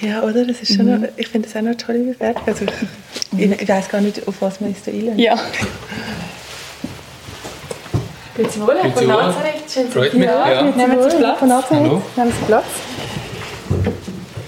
[0.00, 0.44] Ja, oder?
[0.44, 1.02] Das ist schon mhm.
[1.02, 2.42] noch, ich finde das auch noch eine tolle Bewertung.
[2.46, 2.64] Also,
[3.36, 5.18] ich, ich weiß gar nicht, auf was man ist da einlädt.
[5.18, 5.38] Ja.
[8.36, 8.76] Geht's wohl?
[8.94, 9.92] Von Nazareth.
[9.92, 10.24] Freut mich.
[10.24, 10.62] Ja, ja.
[10.62, 11.38] Nehmen Sie Platz.
[11.38, 12.16] Von Nazareth.
[12.16, 12.64] Nehmen Sie Platz.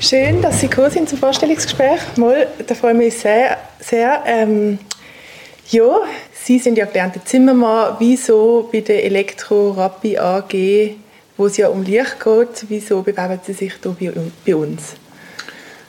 [0.00, 2.00] Schön, dass Sie gekommen sind zum Vorstellungsgespräch.
[2.16, 3.56] Mal, da freue ich mich sehr.
[3.80, 4.22] sehr.
[4.26, 4.78] Ähm,
[5.70, 6.00] ja,
[6.32, 7.96] Sie sind ja gelernte Zimmermann.
[7.98, 10.96] Wieso bei der Elektro Rappi AG,
[11.36, 13.94] wo es ja um Licht geht, wieso bewerben Sie sich da
[14.44, 14.94] bei uns?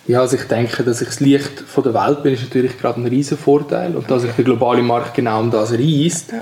[0.07, 3.01] Ja, also ich denke, dass ich das Licht von der Welt bin, ist natürlich gerade
[3.01, 3.95] ein riesen Vorteil.
[3.95, 6.33] Und dass sich der globale Markt genau um das reißt,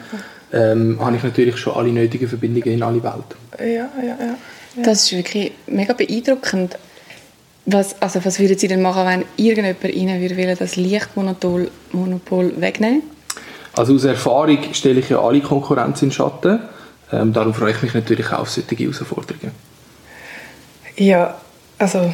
[0.54, 3.36] ähm, habe ich natürlich schon alle nötigen Verbindungen in alle Welt.
[3.60, 4.84] Ja, ja, ja, ja.
[4.84, 6.78] Das ist wirklich mega beeindruckend.
[7.66, 13.02] Was, also was würden Sie denn machen, wenn irgendjemand Ihnen will, das Lichtmonopol Monopol wegnehmen
[13.74, 16.60] Also aus Erfahrung stelle ich ja alle Konkurrenz in Schatten.
[17.12, 19.52] Ähm, darum freue ich mich natürlich auch auf solche Herausforderungen.
[20.98, 21.40] Ja,
[21.80, 22.14] also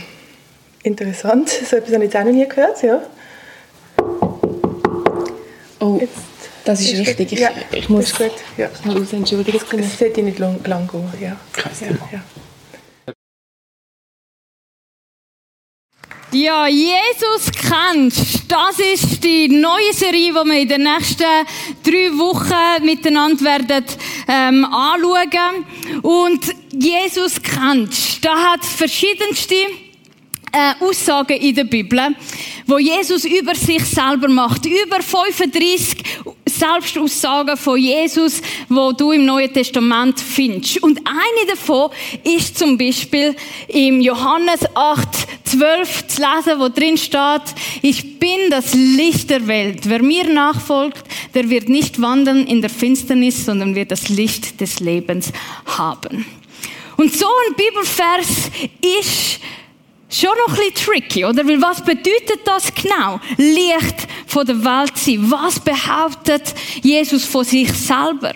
[0.83, 1.49] interessant.
[1.69, 2.81] So etwas habe ich jetzt auch noch nie gehört.
[2.83, 3.01] Ja.
[5.79, 6.13] Oh, jetzt,
[6.65, 7.33] das ist, ist richtig.
[7.33, 8.31] Ich, ja, ich muss gut.
[8.57, 8.69] Ja.
[8.81, 9.59] schnell raus, entschuldigen.
[9.79, 11.09] Es sollte nicht lang, lang gehen.
[11.19, 11.37] Ja.
[11.53, 12.09] Kein Thema.
[12.11, 12.21] Ja.
[16.33, 18.49] Ja, Jesus kennst.
[18.49, 21.25] Das ist die neue Serie, die wir in den nächsten
[21.83, 23.83] drei Wochen miteinander werden
[24.29, 25.65] ähm, anschauen.
[26.01, 28.23] Und Jesus kennst.
[28.23, 29.55] Da hat verschiedenste
[30.51, 31.99] äh, Aussagen in der Bibel,
[32.67, 34.65] wo Jesus über sich selber macht.
[34.65, 36.03] Über 35
[36.45, 40.83] Selbstaussagen von Jesus, wo du im Neuen Testament findest.
[40.83, 41.89] Und eine davon
[42.23, 43.35] ist zum Beispiel
[43.67, 45.07] im Johannes 8,
[45.45, 47.41] 12 zu lesen, wo drin steht,
[47.81, 49.81] ich bin das Licht der Welt.
[49.83, 54.79] Wer mir nachfolgt, der wird nicht wandern in der Finsternis, sondern wird das Licht des
[54.79, 55.31] Lebens
[55.65, 56.25] haben.
[56.97, 58.51] Und so ein Bibelvers
[59.01, 59.39] ist
[60.11, 61.47] schon noch ein bisschen tricky, oder?
[61.47, 63.19] Weil was bedeutet das genau?
[63.37, 65.31] Licht von der Welt sein.
[65.31, 68.33] Was behauptet Jesus von sich selber?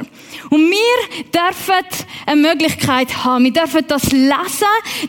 [0.49, 1.85] Und wir dürfen
[2.25, 3.43] eine Möglichkeit haben.
[3.43, 4.65] Wir dürfen das lesen,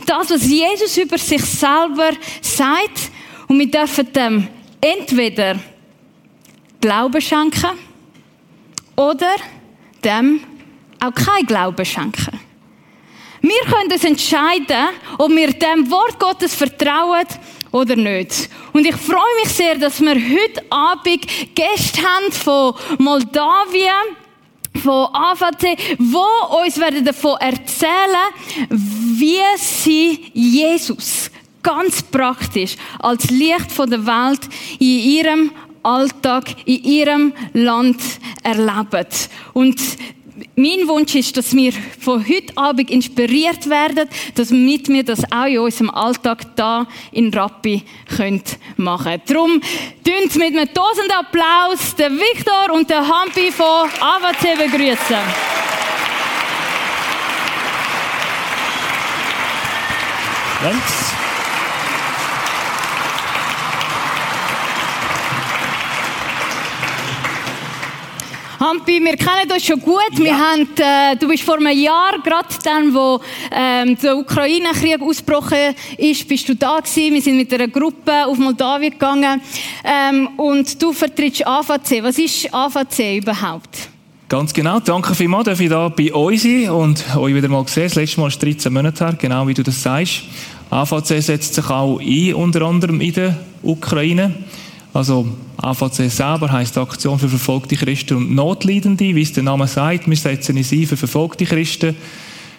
[0.06, 2.10] das, was Jesus über sich selber
[2.41, 3.10] sagt.
[3.48, 4.48] Und wir dürfen dem
[4.81, 5.59] entweder
[6.81, 7.78] Glauben schenken
[8.97, 9.37] oder
[10.04, 10.41] dem
[11.00, 12.35] auch kein Glauben schenken.
[13.48, 17.26] Wir können uns entscheiden, ob wir dem Wort Gottes vertrauen
[17.70, 18.48] oder nicht.
[18.72, 21.24] Und ich freue mich sehr, dass wir heute Abend
[21.54, 24.16] Gäste haben von Moldawien,
[24.82, 28.26] von AVC, wo uns werden davon erzählen,
[28.68, 31.30] wie sie Jesus
[31.62, 34.40] ganz praktisch als Licht von der Welt
[34.80, 35.52] in ihrem
[35.84, 38.00] Alltag, in ihrem Land
[38.42, 39.06] erleben.
[39.52, 39.78] Und
[40.56, 45.58] mein Wunsch ist, dass wir von heute Abend inspiriert werden, damit wir das auch in
[45.58, 47.82] unserem Alltag da in Rappi
[48.16, 48.42] können
[48.76, 49.20] machen.
[49.26, 55.16] Darum tun mit einem tausend Applaus den Viktor und den Hampi von AVC begrüßen.
[60.62, 61.35] Thanks.
[68.69, 70.00] Hampi, wir kennen uns schon gut.
[70.15, 70.25] Ja.
[70.25, 73.21] Wir haben, äh, du bist vor einem Jahr, gerade dann, wo
[73.53, 77.15] ähm, der Ukraine-Krieg ausgebrochen ist, bist du da gewesen.
[77.15, 79.41] Wir sind mit einer Gruppe auf Moldawien gegangen.
[79.84, 82.03] Ähm, und du vertrittst AVC.
[82.03, 83.88] Was ist AVC überhaupt?
[84.28, 84.81] Ganz genau.
[84.81, 87.84] Danke vielmals, dass ich hier bei euch sein und euch wieder mal gesehen.
[87.84, 90.22] Das letzte Mal ist 13 Monate her, genau wie du das sagst.
[90.71, 94.34] AVC setzt sich auch ein, unter anderem in der Ukraine.
[94.96, 95.26] Also
[95.58, 100.08] AVC selber heißt Aktion für verfolgte Christen und Notleidende, wie es der Name sagt.
[100.08, 101.94] Wir setzen uns ein für verfolgte Christen,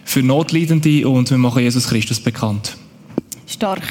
[0.06, 2.78] für Notleidende und wir machen Jesus Christus bekannt.
[3.48, 3.82] Stark.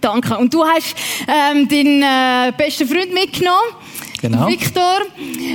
[0.00, 0.38] Danke.
[0.38, 0.96] Und du hast
[1.28, 3.76] ähm, deinen äh, besten Freund mitgenommen.
[4.22, 4.48] Genau.
[4.48, 5.00] Viktor.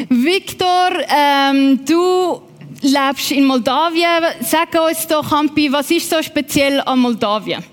[0.09, 2.43] Viktor, ähm, du
[2.81, 4.23] lebst in Moldawien.
[4.41, 7.63] Sag uns doch, Hampi, was ist so speziell an Moldawien?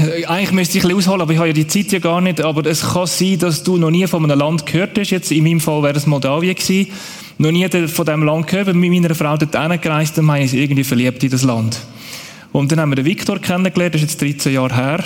[0.00, 2.20] Äh, eigentlich müsste ich ein bisschen ausholen, aber ich habe ja die Zeit ja gar
[2.20, 2.40] nicht.
[2.40, 5.10] Aber es kann sein, dass du noch nie von einem Land gehört hast.
[5.10, 6.90] Jetzt in meinem Fall wäre es Moldawien gewesen.
[7.38, 8.74] Noch nie von diesem Land gehört.
[8.74, 11.80] Mit meiner Frau dort gereist und meine ich irgendwie verliebt in das Land.
[12.52, 15.04] Und dann haben wir den Viktor kennengelernt, das ist jetzt 13 Jahre her.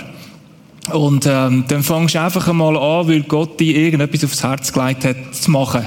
[0.93, 5.05] Und ähm, dann fangst du einfach einmal an, weil Gott dir irgendetwas aufs Herz gelegt
[5.05, 5.85] hat, zu machen.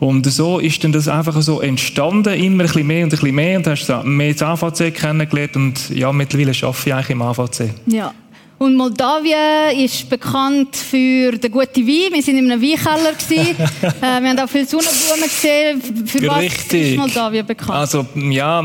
[0.00, 3.34] Und so ist dann das einfach so entstanden, immer ein bisschen mehr und ein bisschen
[3.34, 3.58] mehr.
[3.58, 7.70] Und hast mehr das AVC kennengelernt und ja, mittlerweile arbeite ich eigentlich im AVC.
[7.86, 8.14] Ja.
[8.56, 12.12] Und Moldawien ist bekannt für den guten Wein.
[12.12, 13.12] Wir sind in einem Weinkeller.
[13.30, 16.06] äh, wir haben auch viele Sonnenblumen gesehen.
[16.06, 16.72] Für Richtig.
[16.72, 17.70] was ist Moldawien bekannt?
[17.70, 18.62] Also, ja,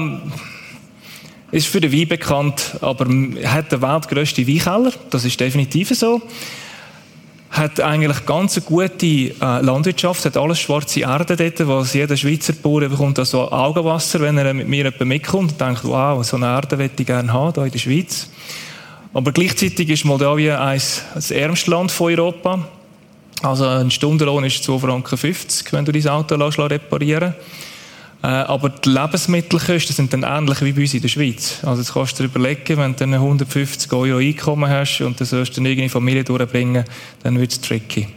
[1.51, 3.05] ist für den Wein bekannt, aber
[3.45, 4.91] hat den weltgrößten Weinkeller.
[5.09, 6.21] Das ist definitiv so.
[7.55, 12.51] Hat eigentlich ganz eine gute äh, Landwirtschaft, hat alles schwarze Erde dort, was jeder Schweizer
[12.51, 16.75] Bauer bekommt also Augenwasser, wenn er mit mir mitkommt und denkt, wow, so eine Erde
[16.75, 18.29] möchte ich gerne haben, hier in der Schweiz.
[19.13, 22.67] Aber gleichzeitig ist Moldawien eines, das ärmste Land von Europa.
[23.41, 27.74] Also ein Stundenlohn ist 2,50 Franken, wenn du dein Auto reparieren lässt.
[28.25, 31.59] Äh, aber die Lebensmittelkosten sind dann ähnlich wie bei uns in der Schweiz.
[31.63, 35.51] Also jetzt kannst du dir überlegen, wenn du 150 Euro Einkommen hast und dann sollst
[35.51, 36.85] du dann irgendeine Familie durchbringen,
[37.21, 38.07] dann wird es tricky.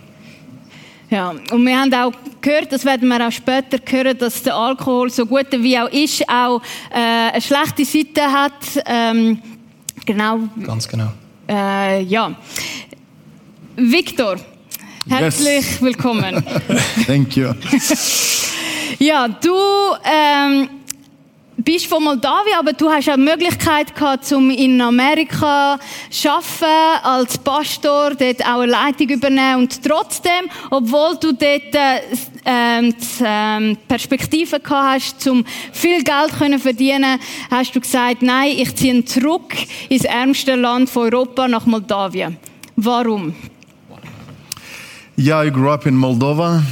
[1.11, 5.11] Ja, und wir haben auch gehört, das werden wir auch später hören, dass der Alkohol,
[5.11, 8.83] so gut wie auch ist, auch äh, eine schlechte Seite hat.
[8.87, 9.43] Ähm,
[10.07, 10.39] genau.
[10.65, 11.13] Ganz genau.
[11.47, 12.35] Äh, ja.
[13.77, 14.37] Victor,
[15.07, 15.83] herzlich yes.
[15.83, 16.43] willkommen.
[17.07, 17.53] Thank you.
[18.99, 19.55] Ja, du
[20.05, 20.69] ähm,
[21.57, 25.79] bist von Moldawien, aber du hast auch die Möglichkeit gehabt, um in Amerika
[26.11, 32.01] zu arbeiten, als Pastor, dort auch eine Leitung übernehmen und trotzdem, obwohl du dort äh,
[32.45, 37.19] ähm, die, ähm, Perspektive gehabt hast, um viel Geld können verdienen,
[37.51, 39.55] hast du gesagt, nein, ich ziehe zurück
[39.89, 42.37] ins ärmste Land von Europa, nach Moldawien.
[42.77, 43.35] Warum?
[45.19, 46.63] Yeah, I grew up in Moldova.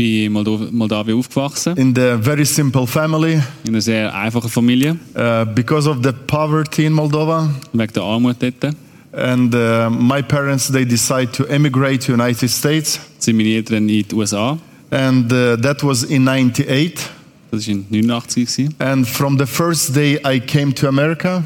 [0.00, 0.32] Bin in
[0.72, 1.76] Moldawien aufgewachsen.
[1.76, 3.34] In a very simple family.
[3.64, 4.96] In einer sehr einfachen Familie.
[5.14, 7.50] Uh, because of the poverty in Moldova.
[7.74, 8.74] Wegen der Armut dort.
[9.12, 12.98] And uh, my parents they decide to emigrate to United States.
[13.18, 14.58] Sind meine Eltern in die USA.
[14.90, 17.10] And uh, that was in 98.
[17.50, 21.44] Das war in 89 And from the first day I came to America.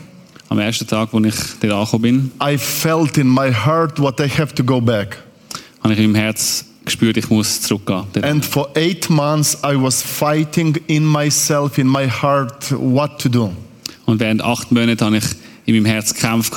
[0.48, 2.30] Am ersten Tag, wo ich dort angekommen bin.
[2.40, 5.16] I felt in my heart what I have to go back.
[5.82, 8.04] Habe ich im Herz gespürt, ich muss zurückgehen.
[8.22, 13.52] And for eight months I was fighting in myself, in my heart, what to do.
[14.06, 15.24] Und während acht Monaten habe ich
[15.66, 16.52] in meinem Herz gekämpft,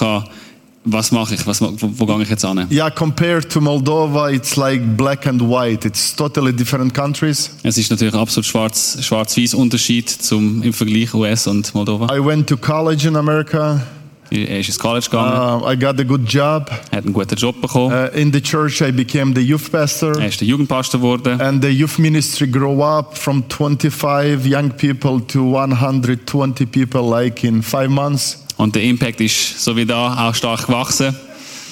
[0.90, 2.66] was mache ich, was, wo, wo gehe ich jetzt an?
[2.72, 5.86] Yeah, compared to Moldova, it's like black and white.
[5.86, 7.52] It's totally different countries.
[7.64, 12.16] Es ist natürlich absolut schwarz, schwarz-weiß Unterschied zum im Vergleich US und Moldova.
[12.16, 13.82] I went to college in America.
[14.30, 15.64] Er ist ins College gegangen.
[15.64, 16.70] Uh, I got a good job.
[16.92, 17.92] Er hat einen guten Job bekommen.
[17.92, 20.20] Uh, in the church I became the youth pastor.
[20.20, 21.40] Er ist der Jugendpastor geworden.
[21.40, 27.64] And the youth ministry grew up from 25 young people to 120 people like in
[27.64, 28.44] five months.
[28.58, 31.16] Und der Impact ist so wie da auch stark gewachsen.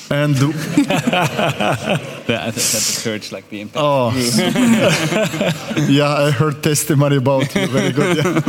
[0.09, 0.37] And
[2.27, 3.83] the, the, the church like the impact.
[3.83, 4.11] Oh,
[5.89, 7.67] yeah, I heard testimony about you.
[7.67, 8.17] Very good.
[8.17, 8.41] Yeah.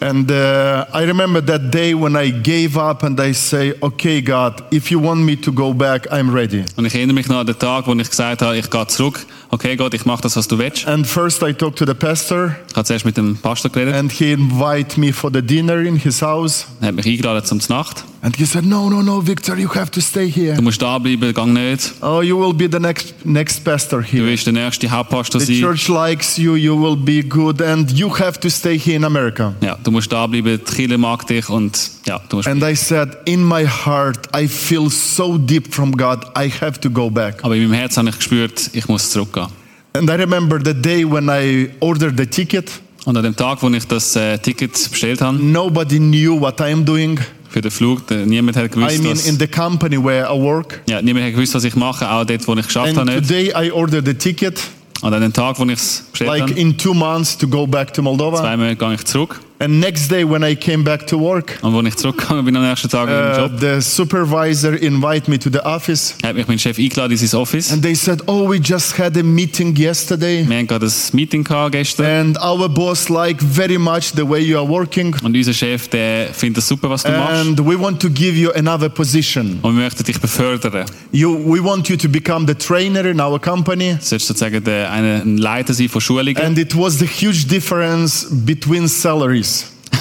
[0.00, 4.62] And uh, I remember that day when I gave up and I say, okay, God,
[4.72, 6.64] if you want me to go back, I'm ready.
[6.76, 9.26] Und ich erinnere mich noch an den Tag, wo ich gesagt habe, ich gehe zurück.
[9.50, 10.86] Okay, Gott, ich mache das, was du willst.
[10.86, 12.56] And first I talked to the pastor.
[12.68, 13.94] Ich habe zuerst mit dem Pastor geredet.
[13.94, 16.66] And he invited me for the dinner in his house.
[16.80, 18.04] Er hat mich eingeladen zum Nacht.
[18.20, 20.54] And he said, no, no, no, Victor, you have to stay here.
[20.54, 21.94] Du musst da bleiben, gang nicht.
[22.02, 24.24] Oh, you will be the next next pastor here.
[24.24, 25.56] Du wirst der nächste Hauptpastor the sein.
[25.56, 29.04] The church likes you, you will be good, and you have to stay here in
[29.04, 29.54] America.
[29.60, 32.48] Ja, du musst da bleiben, die Kirche mag dich und ja, du musst.
[32.48, 36.90] And I said, in my heart, I feel so deep from God, I have to
[36.90, 37.44] go back.
[37.44, 39.48] Aber in meinem Herz habe ich gespürt, ich muss zurückgehen.
[39.94, 42.70] And I remember the day when I ordered the ticket.
[43.04, 45.38] Und an dem Tag, wo ich das äh, Ticket bestellt habe.
[45.38, 47.18] Nobody knew what I am doing.
[47.50, 50.80] Für den Flug, niemand hat gewusst, I mean, in the company where I work.
[50.88, 53.22] Ja, niemand hat gewusst, was ich mache, auch dort, wo ich geschafft And habe.
[53.22, 54.60] Today I ordered the ticket.
[55.00, 56.52] Und an dem Tag, wo ich es bestellt like habe.
[56.60, 58.38] in two months to go back to Moldova.
[58.38, 59.40] Zwei Monate gehe ich zurück.
[59.60, 62.62] And next day when I came back to work, Und als ich zurückgegangen bin am
[62.62, 66.14] nächsten Tag uh, Job, the supervisor invited me to the office.
[66.22, 67.72] hat mich mein Chef eingeladen in sein Office.
[67.72, 71.42] And they said, "Oh, we just had a meeting yesterday, Wir haben gerade ein Meeting
[71.42, 72.06] gehabt gestern.
[72.36, 76.28] and our boss liked very much the way you are working, Und unser Chef, der
[76.32, 77.32] findet es super, was du machst.
[77.40, 79.58] and we want to give you another position.
[79.62, 80.84] Und wir möchten dich befördern.
[81.10, 84.92] You, we want you to become the trainer in our company." Du sollst sozusagen der,
[84.92, 86.36] eine, ein Leiter sein von Schulungen.
[86.36, 89.47] And it was the huge difference between salaries.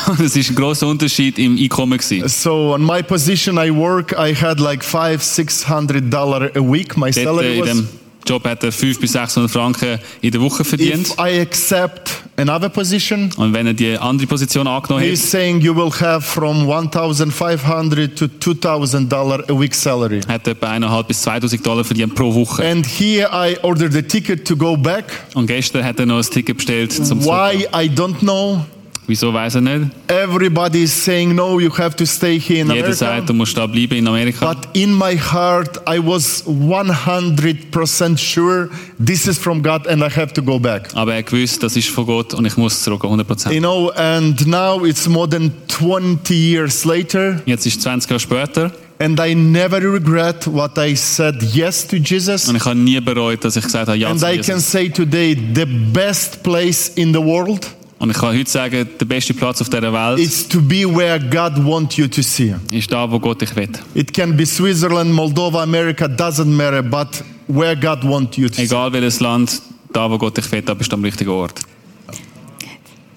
[0.23, 2.27] Es ist ein großer Unterschied im Einkommen gewesen.
[2.27, 6.97] So on my position I work, I had like five, six hundred dollar a week.
[6.97, 7.83] My äh, salary in was.
[8.27, 11.07] Job hat er 500 bis 600 Franken in der Woche verdient.
[11.07, 15.61] If I accept another position, Und wenn er die andere Position angenommen he's hat, saying
[15.61, 20.19] you will have from one thousand five hundred to two thousand dollar a week salary.
[20.27, 22.65] hat er etwa 1.500 bis 2.000 Dollar verdient pro Woche.
[22.69, 25.05] And here I ordered the ticket to go back.
[25.33, 27.33] Und gestern hat er noch ein Ticket bestellt zum Zurück.
[27.33, 28.65] Why I don't know.
[29.07, 29.91] Wieso weiß er nicht?
[30.09, 33.27] Everybody is saying, no, you have to stay here in Jeder sagt, America.
[33.27, 34.53] du musst da bleiben in Amerika.
[34.53, 40.33] But in my heart, I was 100% sure this is from God and I have
[40.33, 40.89] to go back.
[40.93, 43.51] Aber er gewusst, das ist von Gott und ich muss zurück, 100%.
[43.53, 48.71] You know, and now it's more than 20 years later, Jetzt ist 20 Jahre später
[48.99, 52.49] and I never regret what I said yes to Jesus.
[52.49, 54.71] und ich habe nie bereut, dass ich gesagt habe, ja And zu I can Jesus.
[54.71, 57.67] say today, the best place in the world
[57.99, 61.19] Und ich kann heute sagen, der beste Platz auf dieser Welt is to be where
[61.19, 62.53] God wants you to see.
[62.71, 63.69] ist da, wo Gott dich will.
[63.95, 68.63] It can be Switzerland, Moldova, America, doesn't matter, but where God wants you to see.
[68.63, 69.61] Egal welches Land,
[69.91, 71.61] da, wo Gott dich will, da bist du am richtigen Ort.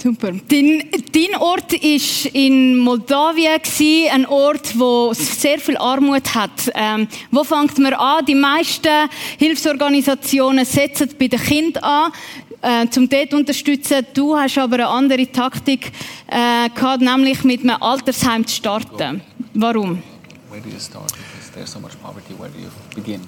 [0.02, 0.32] Super.
[0.49, 0.82] Dein,
[1.12, 6.72] dein Ort war in Moldawien, gewesen, ein Ort, wo sehr viel Armut hat.
[6.75, 8.25] Ähm, wo fängt man an?
[8.25, 8.88] Die meisten
[9.37, 12.12] Hilfsorganisationen setzen bei den Kindern an,
[12.62, 14.06] äh, um dort zu unterstützen.
[14.14, 15.92] Du hast aber eine andere Taktik
[16.26, 19.20] äh, gehabt, nämlich mit einem Altersheim zu starten.
[19.54, 20.02] Warum?
[20.50, 21.12] Where do you start?
[21.12, 22.34] Because there's so much poverty.
[22.38, 23.20] Where do you begin?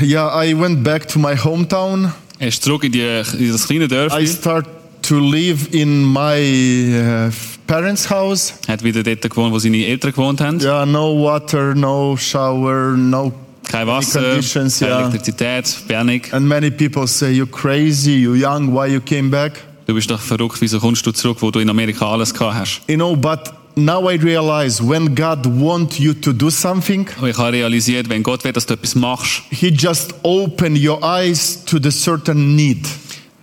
[0.00, 2.12] Yeah, I went back to my hometown.
[2.38, 4.66] Er ist zurück in, die, in das kleine I Dörfli, start
[5.02, 7.30] to live in my uh,
[7.66, 8.54] parents' house.
[8.68, 10.60] hat wieder dort gewohnt, wo seine Eltern gewohnt haben.
[10.60, 13.32] Yeah, no water, no shower, no.
[13.64, 15.00] Kein Wasser, keine ja.
[15.00, 16.20] Elektrizität, Bernung.
[16.32, 19.52] And many people say, You're crazy, you're young, why you came back?
[19.86, 22.80] Du bist doch verrückt, wieso kommst du zurück, wo du in Amerika alles gehabt hast?
[22.88, 27.52] You know, but now I realize when God wants you to do something, ich habe
[27.52, 31.90] realisiert, wenn Gott will, dass du etwas machst, He just open your eyes to the
[31.90, 32.86] certain need.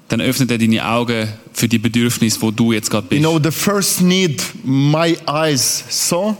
[0.07, 3.21] dann öffnet er deine Augen für die Bedürfnisse, wo du jetzt gerade You bist.
[3.21, 6.35] know, the first need my eyes saw,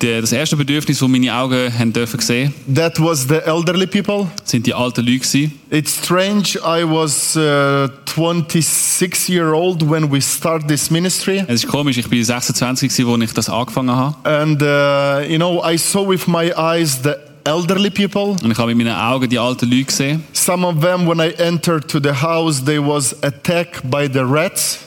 [0.00, 4.28] Der, das erste Bedürfnis, das meine Augen haben dürfen sehen, that was the elderly people.
[4.44, 5.52] sind die alten Leute gewesen.
[5.70, 6.56] It's strange.
[6.64, 12.08] I was uh, 26 year old when we start this ministry, Es ist komisch, ich
[12.08, 14.14] bin 26 gewesen, als ich das angefangen habe.
[14.24, 18.36] and uh, you know, I saw with my eyes the elderly people.
[18.42, 20.24] Und ich habe mit meinen Augen die alten Leute gesehen.
[20.32, 24.78] Some of them, when I entered to the house, they was attacked by the rats.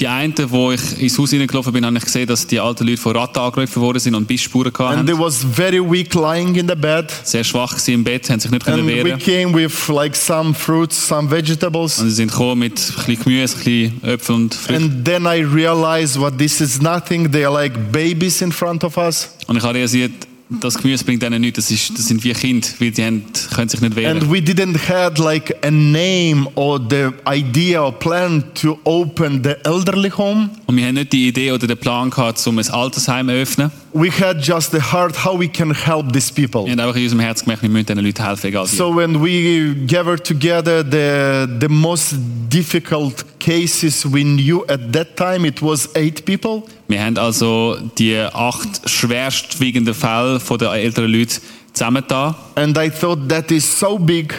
[0.00, 3.00] Die einen, wo ich ins Haus hineingelaufen bin, habe ich gesehen, dass die alten Leute
[3.00, 5.18] von Ratten angegriffen worden sind und Bissspuren And they hatten.
[5.22, 7.12] was very weak lying in the bed.
[7.24, 9.18] Sehr schwach gewesen im Bett, haben sich nicht können And we wehren.
[9.18, 11.98] came with like some fruits, some vegetables.
[11.98, 14.82] Und sie sind gekommen mit ein bisschen Gemüse, ein bisschen Äpfel und Früchten.
[14.82, 17.30] And then I realized what this is nothing.
[17.30, 19.28] They are like babies in front of us.
[19.46, 20.12] Und ich habe realisiert,
[20.60, 21.56] das Gemüse bringt ihnen nichts.
[21.56, 24.18] Das, ist, das sind wie Kinder, weil die haben, können sich nicht wehren.
[24.18, 29.54] And we didn't have like a name or the idea or plan to open the
[29.64, 30.50] elderly home.
[30.66, 33.70] Und wir haben nicht die Idee oder den Plan gehabt, um ein Altersheim zu öffnen.
[33.94, 36.64] We had just the heart how we can help these people.
[36.64, 38.76] Wir haben einfach in unserem Herz gemerkt, wir müssen diesen Leuten helfen, egal wie.
[38.76, 42.14] So when we gathered together, the the most
[42.48, 46.62] difficult cases we knew at that time it was eight people.
[46.88, 51.40] Wir haben also die acht schwerstwiegenden Fälle von den älteren Leuten
[51.72, 52.34] zusammengetan.
[52.54, 54.34] And I thought that is so big.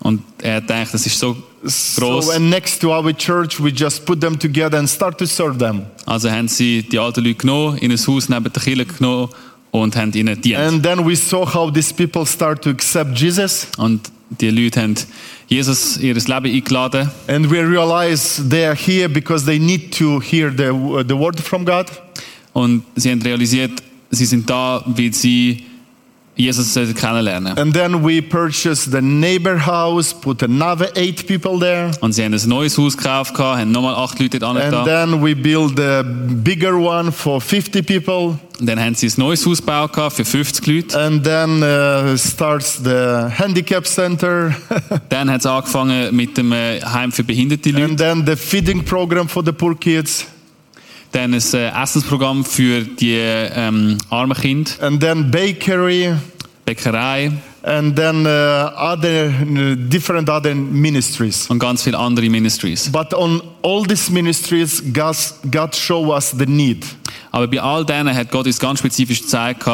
[0.00, 1.36] Und er hat gedacht, das ist so
[1.96, 2.26] gross.
[2.26, 5.58] So and next to our church, we just put them together and start to serve
[5.58, 5.86] them.
[6.06, 9.28] Also haben sie die alten Leute genommen, in ein Haus neben der Kirche genommen
[9.70, 10.58] und haben ihnen dient.
[10.58, 13.68] And then we saw how these people start to accept Jesus.
[13.76, 14.96] Und die Leute haben
[15.52, 17.10] Jesus ihr Leben eingeladen.
[17.26, 21.66] And we realize they are here because they need to hear the, the word from
[21.66, 21.90] God.
[22.54, 25.66] Und sie haben realisiert, sie sind da, weil sie
[26.42, 27.56] Jesus kennenlernen.
[27.58, 31.90] And then we purchased the neighbor house, put another eight people there.
[32.00, 35.34] Und sie haben ein neues Haus gekauft, haben nochmal acht Leute dort And then we
[35.34, 38.38] built a bigger one for 50 people.
[38.62, 40.98] Und dann haben sie ein neues Haus gebaut für 50 Leute.
[41.00, 44.54] And then uh, starts the handicap center.
[45.08, 47.84] Dann hat es angefangen mit dem äh, Heim für behinderte Leute.
[47.84, 50.26] and then the feeding program for the poor kids.
[51.12, 54.70] Dann ein äh, Essensprogramm für die ähm, armen Kinder.
[54.80, 56.14] And then bakery.
[56.74, 57.32] Bäckerei
[57.64, 59.30] And then uh, other
[59.76, 61.46] different other ministries.
[61.48, 62.90] und ganz viele andere Ministries.
[62.90, 65.16] But on all these ministries, God,
[65.48, 66.84] God show us the need.
[67.30, 69.64] Aber bei all denen hat Gott uns ganz spezifisch gezeigt,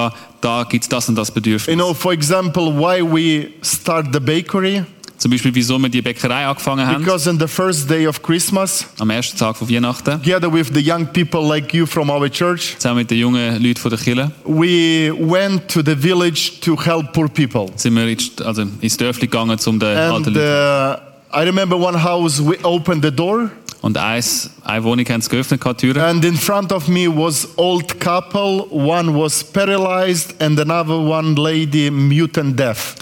[0.42, 1.74] da gibt es das und das Bedürfnis.
[1.74, 4.84] You know, for example, why we start the bakery?
[5.18, 8.86] Zum Beispiel, wieso wir die Bäckerei angefangen haben, Because in the first day of Christmas,
[9.00, 12.76] am ersten Tag von Weihnachten, together with the young people like you from our church,
[12.78, 17.12] zusammen mit den jungen Leuten von der Kirche, we went to the village to help
[17.12, 17.66] poor people.
[17.74, 20.38] sind wir ins, also ins Dörfli gegangen, um den alten And Leuten.
[20.38, 25.30] uh, I remember one house, we opened the door, Und eins, eine Wohnung haben sie
[25.30, 26.00] geöffnet, die Türen.
[26.02, 28.66] and in front of me was old couple.
[28.70, 32.94] One was paralyzed, and another one lady mute and deaf.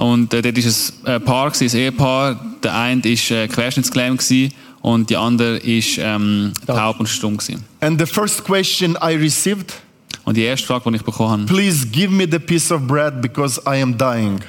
[0.00, 2.40] Und äh, dort war ein Paar, gewesen, ein Ehepaar.
[2.62, 4.24] Der eine war äh, querschnittsgelähmt
[4.80, 7.36] und die andere ist ähm, taub und stumm.
[7.36, 7.64] Gewesen.
[7.80, 9.74] And the first question I received,
[10.24, 13.20] Und die erste Frage, die ich bekommen habe, please give me the piece of bread
[13.20, 14.40] because I am dying.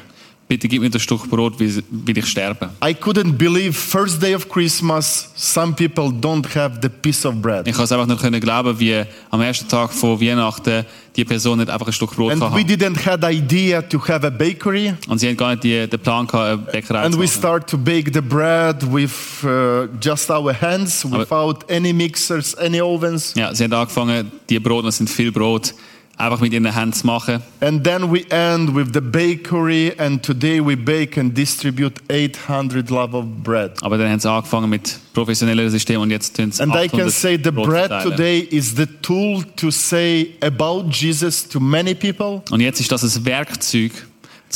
[0.52, 2.72] Bitte gib mir das Stück Brot, weil ich sterbe.
[2.84, 7.66] I couldn't believe first day of Christmas some people don't have the piece of bread.
[7.70, 11.70] Ich konnte einfach nicht können glauben, wie am ersten Tag von Weihnachten die Person nicht
[11.70, 12.68] einfach ein Stück Brot And we haben.
[12.68, 14.94] didn't have idea to have a bakery.
[15.08, 17.38] Und sie haben gar nicht die, den Plan gehabt, eine Bäckerei And zu we machen.
[17.38, 19.12] start to bake the bread with
[19.46, 23.34] uh, just our hands, without any mixers, any ovens.
[23.38, 25.74] Ja, sie haben angefangen, die Brot, das sind viel Brot,
[26.22, 27.42] einfach mit ihren Händen zu machen.
[27.60, 33.14] And then we end with the bakery, and today we bake and distribute 800 loaf
[33.14, 33.72] of bread.
[33.82, 37.02] Aber dann haben sie angefangen mit professionellen Systemen und jetzt tun sie And I can
[37.02, 38.12] 800 say the bread verteilen.
[38.12, 43.04] today is the tool to say about Jesus to many people Und jetzt ist das
[43.04, 43.92] ein Werkzeug,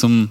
[0.03, 0.29] um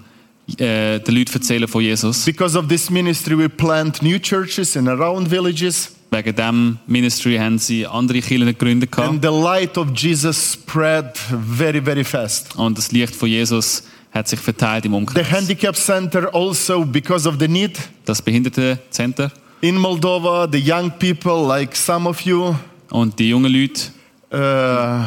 [0.58, 2.24] äh, den Leuten erzählen von Jesus.
[2.24, 7.58] because of this ministry we plant new churches in around villages Wegen diesem Ministry haben
[7.58, 8.96] sie andere Kirchen gegründet.
[8.98, 12.54] and the light of Jesus spread very very fast.
[12.56, 15.30] Und das Licht von Jesus hat sich verteilt im The Umkreis.
[15.30, 21.74] handicap center also because of the need Das Behindertencenter in Moldova the young people like
[21.74, 22.54] some of you
[22.90, 23.90] und die jungen Leute,
[24.32, 25.06] uh,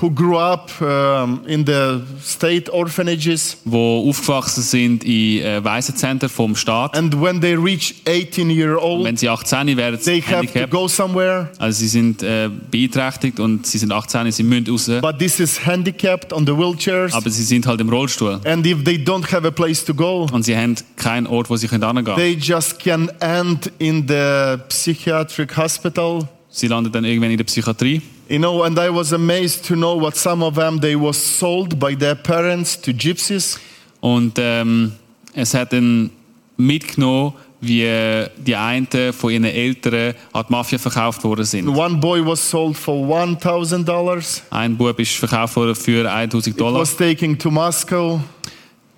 [0.00, 6.56] who grew up um, in the state orphanages die aufgewachsen sind in äh, Waisenzentren vom
[6.56, 6.96] Staat.
[6.96, 10.66] and when they reach 18 year old Wenn sie 18 werden, they sind have to
[10.66, 14.90] go somewhere Also sie sind äh, beeinträchtigt und sie sind 18, sie müssen raus.
[15.00, 18.40] but this is handicapped on the wheelchairs Aber sie sind halt im Rollstuhl.
[18.44, 21.56] and if they don't have a place to go Und sie haben keinen Ort, wo
[21.56, 22.16] sie hingehen können.
[22.16, 28.00] they just can end in the psychiatric hospital Sie landen dann irgendwann in der Psychiatrie.
[28.28, 31.78] You know and i was amazed to know what some of them they were sold
[31.78, 33.58] by their parents to gypsies
[34.00, 34.92] Und ähm,
[35.34, 36.10] es hat dann
[36.56, 41.68] mitgenommen, wie äh, die einen von ihren Eltern an die Mafia verkauft worden sind.
[41.68, 46.80] one boy was sold for $1000 Ein Bub ist verkauft worden für 1000 Dollar.
[46.80, 48.20] was taken to moscow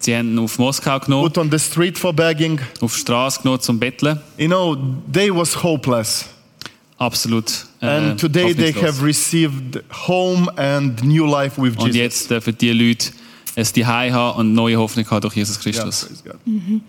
[0.01, 3.41] Sie haben ihn auf Moskau genommen, put on the street for begging auf die Straße
[3.43, 4.21] genommen zum Betteln.
[4.37, 4.77] you know
[5.13, 6.27] they was hopeless
[6.99, 7.67] Absolut.
[7.81, 12.59] Äh, and today they have received home and new life with Und jesus jetzt dürfen
[12.59, 13.13] die Leute
[13.55, 16.07] es die haben und neue Hoffnung haben durch Jesus Yeah, Christus.
[16.07, 16.81] praise God.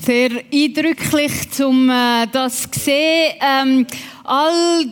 [0.00, 1.32] Sehr eindrücklich,
[1.64, 3.32] um äh, das zu sehen.
[3.40, 3.86] Ähm,
[4.24, 4.86] all,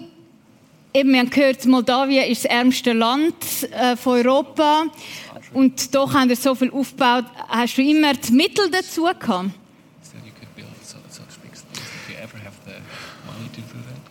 [0.95, 3.35] eben, wir haben gehört, Moldawien ist das ärmste Land
[3.73, 4.85] äh, von Europa.
[5.53, 7.25] Und doch haben wir so viel aufgebaut.
[7.49, 9.51] Hast du immer die Mittel dazu gehabt?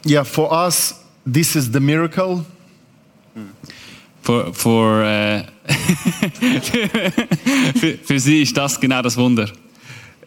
[0.05, 2.45] Yeah for us this is the miracle
[4.21, 5.43] For, für, äh,
[7.79, 9.49] für, für sie ist das genau das Wunder.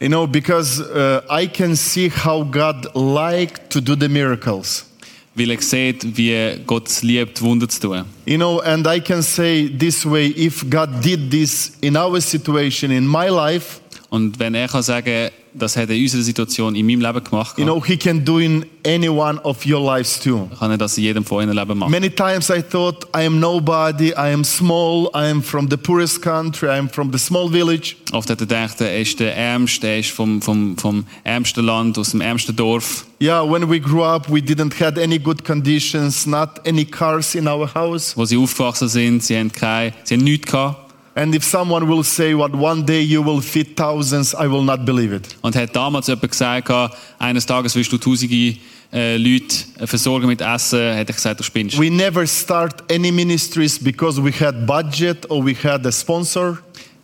[0.01, 4.87] You know, because uh, I can see how God liked to do the miracles.
[5.37, 8.05] Weil er sieht, wie Gott es liebt, Wunder zu tun.
[8.27, 12.91] You know, and I can say this way if God did this in our situation,
[12.91, 13.81] in my life,
[14.15, 17.59] Und wenn er kann sagen, das hat er in unserer Situation in meinem Leben gemacht,
[17.59, 20.49] you know, He can do in any one of your lives too.
[20.57, 21.91] kann er das in jedem von ihrem Leben machen.
[21.91, 26.23] Many times I thought, I am nobody, I am small, I am from the poorest
[26.23, 27.97] country, I am from the small village.
[28.13, 31.99] Oft hat er gedacht, er ist der Ärmste, er ist vom, vom, vom ärmsten Land,
[31.99, 33.07] aus dem ärmsten Dorf.
[33.21, 37.49] Yeah, when we grew up, we didn't have any good conditions, not any cars in
[37.49, 38.17] our house.
[38.17, 40.84] Wo sie aufgewachsen sind, sie haben, kein, sie haben nichts gehabt.
[41.17, 44.85] And if someone will say what one day you will feed thousands, I will not
[44.85, 45.37] believe it.
[45.43, 46.73] Und hat damals jemand gesagt,
[47.19, 48.57] eines Tages wirst du tausende
[48.93, 51.79] äh, Leute äh, versorgen mit Essen, hätte ich gesagt, du spinnst.
[51.79, 56.59] We never start any ministries because we had budget or we had a sponsor.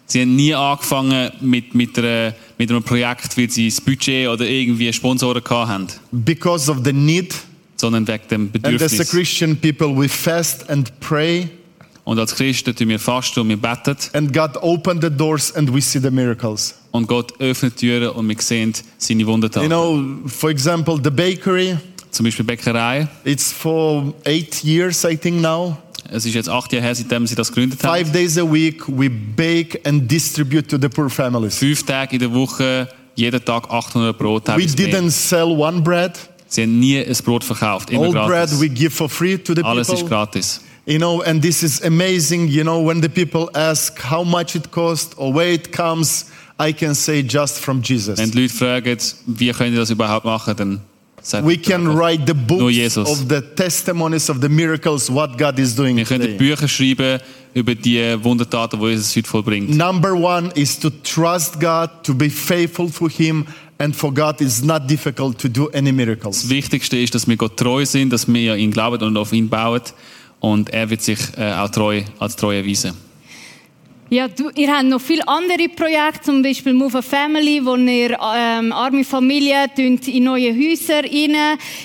[0.07, 4.45] Sie haben nie angefangen mit, mit, einer, mit einem Projekt, weil sie das Budget oder
[4.45, 7.33] irgendwie Sponsoren haben, because of the need.
[7.77, 9.11] sondern wegen dem And as a Bedürfnis.
[9.11, 11.49] Christian people, we fast and pray,
[12.11, 13.97] Und als Christen tun wir fasten und wir beten.
[14.15, 16.75] and God opened the doors, and we see the miracles.
[16.91, 19.69] Und Gott öffnet Türen und wir sehen seine You Wundertaten.
[19.69, 21.77] know, for example, the bakery,
[22.11, 23.07] Zum Beispiel Bäckerei.
[23.23, 25.77] it's for eight years, I think now.
[26.11, 27.97] Es ist jetzt acht Jahre her, seitdem sie das gegründet haben.
[28.05, 31.59] Five days a week, we bake and distribute to the poor families.
[31.59, 34.49] Fünf Tage in der Woche, jeden Tag 800 Brot.
[34.49, 34.67] We mehr.
[34.67, 36.19] didn't sell one bread.
[36.49, 38.61] Sie haben nie ein Brot verkauft, immer All bread gratis.
[38.61, 40.09] we give for free to the Alles ist people.
[40.09, 40.61] gratis.
[40.91, 42.49] You know, and this is amazing.
[42.49, 46.25] You know, when the people ask how much it costs or where it comes,
[46.59, 48.19] I can say just from Jesus.
[48.19, 50.81] Wenn die Leute fragen, wie können das überhaupt machen, dann
[51.45, 55.97] We can write the books of the testimonies of the miracles what God is doing
[55.97, 56.37] wir können.
[56.37, 57.21] Bücher schreiben
[57.55, 59.77] über die Wundertaten, die Jesus heute vollbringt.
[59.77, 63.47] Number one is to trust God, to be faithful for Him,
[63.79, 66.43] and for God it's not difficult to do any miracles.
[66.43, 69.33] Das Wichtigste ist, dass wir Gott treu sind, dass wir an ihn glauben und auf
[69.33, 69.83] ihn bauen.
[70.41, 72.97] Und er wird sich äh, auch treu, als treu erweisen.
[74.13, 78.19] Ja, du, ihr habt noch viele andere Projekte, zum Beispiel Move a Family, wo ihr
[78.35, 81.37] ähm, arme Familien in neue Häuser rein.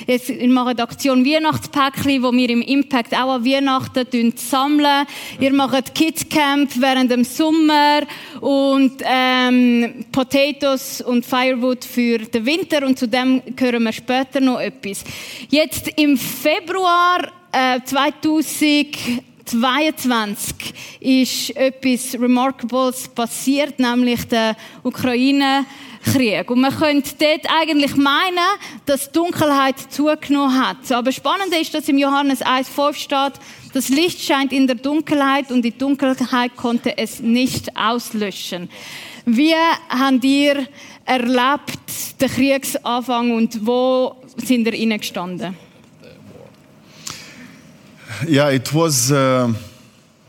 [0.07, 5.05] Jetzt, ihr macht Aktion Weihnachtspäckchen, wo wir im Impact auch an Weihnachten sammeln.
[5.39, 8.01] Ihr macht Kids Camp während dem Sommer
[8.41, 14.59] und ähm, Potatoes und Firewood für den Winter und zu dem hören wir später noch
[14.59, 15.03] etwas.
[15.51, 17.19] Jetzt im Februar
[17.55, 26.51] äh, 2022 ist etwas Remarkables passiert, nämlich der Ukraine-Krieg.
[26.51, 30.91] Und man könnte dort eigentlich meinen, dass die Dunkelheit zugenommen hat.
[30.91, 33.33] Aber spannend ist, dass im Johannes 1,5 steht,
[33.73, 38.69] das Licht scheint in der Dunkelheit und die Dunkelheit konnte es nicht auslöschen.
[39.25, 39.55] Wie
[39.89, 40.67] habt ihr
[41.05, 45.64] erlebt den Kriegsanfang und wo sind ihr reingestanden?
[48.23, 49.53] Yeah, it was uh,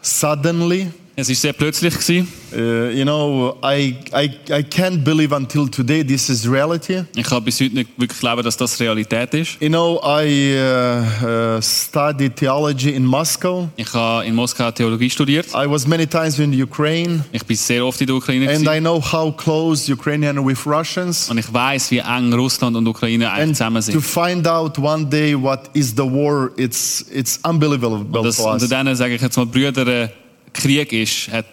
[0.02, 0.90] suddenly.
[1.18, 1.94] Es war sehr plötzlich.
[1.94, 2.28] Gewesen.
[2.54, 7.04] Uh, you know, I, I, I can't believe until today this is reality.
[7.16, 9.56] Ich kann bis heute nicht wirklich glauben, dass das Realität ist.
[9.60, 13.68] You know, I uh, uh, studied theology in Moscow.
[13.76, 15.46] Ich habe in Moskau Theologie studiert.
[15.54, 18.64] I was many times in Ukraine, Ich bin sehr oft in der Ukraine and I
[18.64, 18.80] gewesen.
[18.84, 21.30] know how close Ukrainian with Russians.
[21.30, 24.04] und ich weiß, wie eng Russland und Ukraine eigentlich And zusammen to sind.
[24.04, 28.62] find out one day what is the war, it's it's unbelievable Das, for us.
[28.62, 30.08] unter denen, sage ich jetzt mal, Brüder, äh,
[30.56, 31.44] Krieg ist, hat,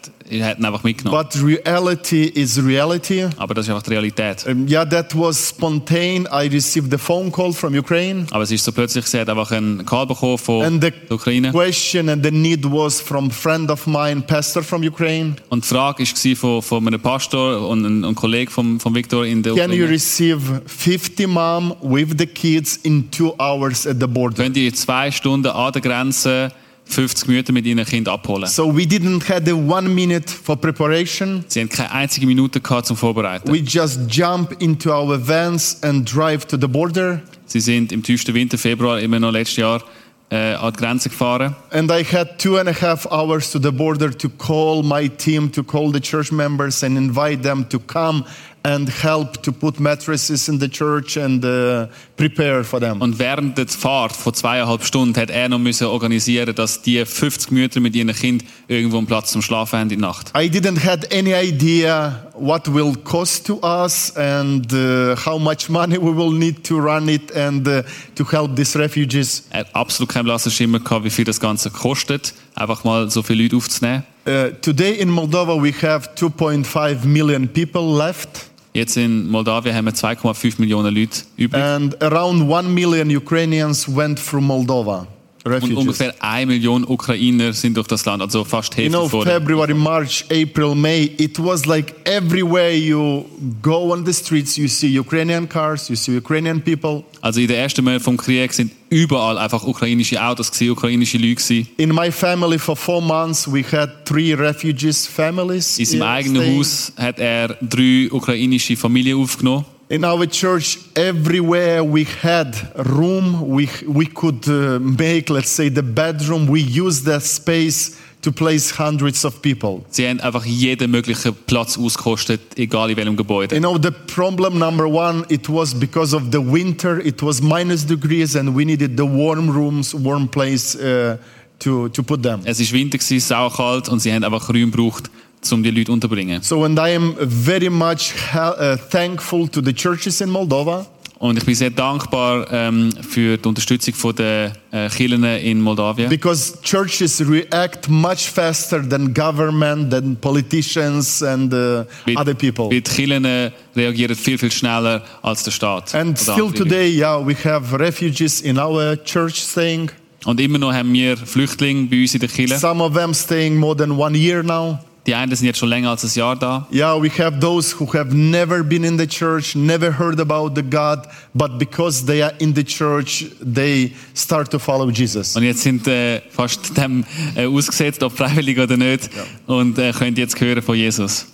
[0.41, 1.21] hat ihn einfach mitgenommen.
[1.31, 3.25] But reality is reality.
[3.37, 4.45] Aber das ist einfach die Realität.
[4.47, 6.27] Um, yeah, that was spontaneous.
[6.31, 8.25] I received a phone call from Ukraine.
[8.31, 11.11] Aber es ist so plötzlich, sie hat einfach einen Call bekommen von And the der
[11.15, 11.51] Ukraine.
[11.51, 15.35] question and the need was from friend of mine, pastor from Ukraine.
[15.49, 19.25] Und die Frage war von, von einem Pastor und einem, einem Kollegen von, von Viktor
[19.25, 19.89] in der Can you Ukraine.
[19.93, 24.43] receive 50 mom with the kids in two hours at the border?
[24.43, 26.51] Könnt ihr zwei Stunden an der Grenze
[26.85, 28.47] 50 Mütter mit ihren Kindern abholen?
[28.47, 31.43] So we didn't have the one minute for preparation.
[31.47, 33.51] Sie haben keine einzige Minute gehabt zum Vorbereiten.
[33.51, 37.21] We just jump into our vans and drive to the border.
[37.45, 39.83] Sie sind im tiefsten Winter, Februar, immer noch letztes Jahr,
[40.29, 41.55] äh, an die Grenze gefahren.
[41.71, 45.51] And I had two and a half hours to the border to call my team,
[45.51, 48.25] to call the church members and invite them to come
[48.63, 53.02] and help to put mattresses in the church and uh, prepare for them.
[53.02, 57.52] Und während der Fahrt von zweieinhalb Stunden hat er noch müssen organisieren, dass die 50
[57.52, 60.30] Mütter mit ihren Kindern irgendwo einen Platz zum Schlafen haben in der Nacht.
[60.30, 65.97] I didn't have any idea what will cost to us and uh, how much money
[65.97, 67.84] we will need to run it and uh,
[68.15, 69.43] to help these refugees.
[69.49, 73.23] Er hat absolut keinen blassen Schimmer gehabt, wie viel das Ganze kostet, einfach mal so
[73.23, 74.04] viele Leute aufzunehmen.
[74.26, 79.93] Uh, today in Moldova we have 2.5 million people left Jetzt in Moldawien haben wir
[79.93, 81.62] 2,5 Millionen Leute übrig.
[81.62, 85.07] and around 1 million Ukrainians went through Moldova.
[85.45, 85.77] Und Refugees.
[85.77, 89.73] ungefähr 1 Million Ukrainer sind durch das Land, also fast die You Hälfte know, February,
[89.73, 93.25] March, April, May, it was like everywhere you
[93.62, 97.03] go on the streets, you see Ukrainian cars, you see Ukrainian people.
[97.19, 101.36] Also in den ersten Monaten vom Krieg sind überall einfach ukrainische Autos gewesen, ukrainische Leute
[101.36, 101.67] gewesen.
[101.77, 105.79] In my family, for four months, we had three refugees families.
[105.79, 106.58] In seinem eigenen staying.
[106.58, 109.65] Haus hat er drei ukrainische Familien aufgenommen.
[109.89, 115.84] In our church, everywhere we had room, we, we could uh, make, let's say, the
[115.84, 116.47] bedroom.
[116.47, 117.91] We used that space
[118.23, 119.83] to place hundreds of people.
[119.89, 123.55] Sie haben einfach jeden möglichen Platz ausgekostet, egal in welchem Gebäude.
[123.55, 126.99] You know, the problem number one, it was because of the winter.
[127.05, 131.17] It was minus degrees, and we needed the warm rooms, warm place uh,
[131.59, 132.41] to, to put them.
[132.45, 135.09] Es war Winter, gewesen, saukalt und sie haben einfach Räume gebraucht,
[135.51, 136.41] um die Leute unterzubringen.
[136.41, 140.88] So, and I am very much uh, thankful to the churches in Moldova
[141.23, 146.09] Und ich bin sehr dankbar ähm, für die Unterstützung von der äh, Kirchen in Moldawien.
[146.09, 152.65] because churches react much faster than government, than politicians, and uh, Weil- other people.
[152.65, 153.25] Weil die Kirchen
[153.73, 155.95] reagieren viel, viel schneller als der Staat.
[155.95, 159.91] And still today, yeah, we have refugees in our church staying.
[160.25, 162.57] Und immer noch haben wir Flüchtlinge bei uns in der Kirche.
[162.57, 164.77] Some of them staying more than one year now.
[165.05, 166.65] Die einen sind jetzt schon länger als ein Jahr da.
[166.71, 170.63] Yeah, we have those who have never been in the church, never heard about the
[170.63, 175.35] God, but because they are in the church, they start to follow Jesus.
[175.35, 177.03] Und jetzt sind äh, fast dem
[177.35, 179.09] äh, ausgesetzt, ob freiwillig oder nicht,
[179.45, 181.27] und äh, können jetzt hören von Jesus.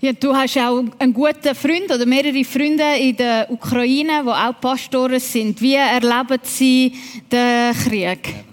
[0.00, 4.60] Ja, du hast auch einen guten Freund oder mehrere Freunde in der Ukraine, die auch
[4.60, 5.60] Pastoren sind.
[5.60, 6.92] Wie erleben sie
[7.30, 8.51] den Krieg?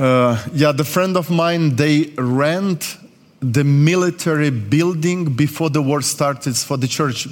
[0.00, 2.96] Uh, yeah, the friend of mine, they rent
[3.42, 7.28] the military building before the war started for the church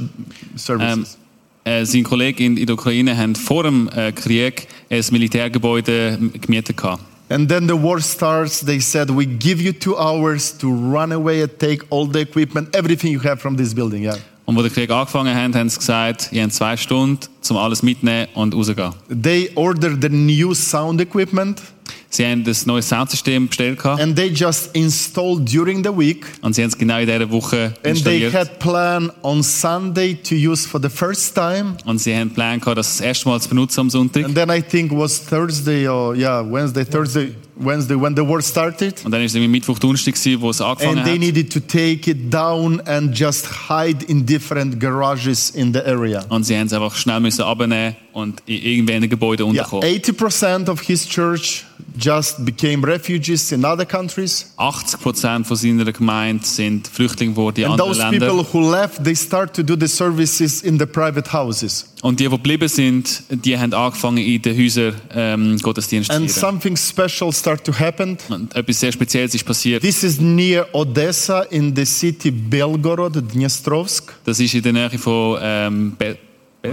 [0.54, 1.16] services.
[1.64, 6.18] Ähm, äh, sein Kollege in, in der Ukraine haben vor dem äh, Krieg ein Militärgebäude
[6.40, 6.76] gemietet.
[6.76, 7.02] Gehabt.
[7.31, 8.61] And then the war starts.
[8.61, 12.74] They said, "We give you two hours to run away and take all the equipment,
[12.74, 14.18] everything you have from this building." Yeah.
[14.46, 17.18] Und wo der Krieg angefangen hat, haben sie gesagt, ihr habt zwei Stunden,
[17.50, 18.94] um alles mitnehmen und rausgehen.
[19.11, 21.61] They ordered the new sound equipment,
[22.10, 26.24] Sie haben das neue Soundsystem bestellt gehabt, and they just installed during the week.
[26.40, 28.32] und sie haben es genau in dieser Woche And they installiert.
[28.34, 31.76] had plan on Sunday to use for the first time.
[31.84, 34.24] Und sie haben Plan gehabt, das das erste Mal zu benutzen am Sonntag.
[34.24, 39.04] And then I think was Thursday or yeah, Wednesday, Thursday, Wednesday when the war started.
[39.04, 41.20] Und dann war es Mittwoch, Donnerstag, gewesen, wo es angefangen And they hat.
[41.20, 46.24] needed to take it down and just hide in different garages in the area.
[46.30, 49.86] Und sie haben es einfach schnell müssen abnehmen und in irgendwelchen Gebäuden Yeah, unterkommen.
[49.86, 51.64] 80% of his church
[51.98, 54.53] just became refugees in other countries.
[54.57, 58.29] 80 Prozent von seiner Gemeinde sind Flüchtlinge geworden in And anderen those Ländern.
[58.37, 61.87] people who left, they start to do the services in the private houses.
[62.03, 66.31] Und die, die geblieben sind, die haben angefangen in den Häusern ähm, Gottesdienst zu And
[66.31, 66.40] feiern.
[66.61, 68.16] something special start to happen.
[68.29, 69.83] Und etwas sehr Spezielles ist passiert.
[69.83, 74.12] This is near Odessa in the city Belgorod, Dnestrovsk.
[74.24, 75.96] Das ist in der Nähe von ähm,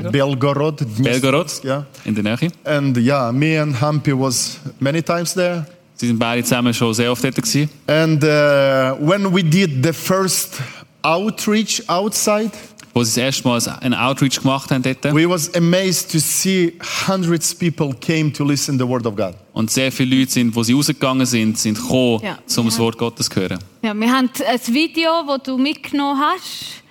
[0.04, 0.12] Belgorod?
[0.12, 1.04] Belgorod.
[1.04, 1.86] Belgorod, Yeah.
[2.04, 2.52] in der Nähe.
[2.64, 5.66] And yeah, me and Hampi was many times there.
[5.96, 7.70] Sie sind beide zusammen schon sehr oft dort gewesen.
[7.88, 10.56] And uh, when we did the first
[11.02, 12.52] outreach outside,
[12.94, 15.04] Wo sie das erste Mal einen Outreach gemacht haben dort.
[15.14, 16.74] we was amazed to see
[17.08, 19.34] hundreds people came to listen the word of God.
[19.52, 22.40] Und sehr viele Leute sind, wo sie rausgegangen sind, sind gekommen, Ja.
[22.58, 23.60] um das Wort Gottes zu hören.
[23.82, 26.82] Ja, wir haben ein Video, das du mitgenommen hast,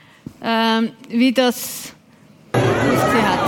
[0.43, 1.94] ähm, wie das
[2.55, 3.41] ausgesehen hat.